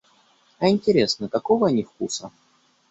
[0.57, 2.31] А интересно, какого они вкуса?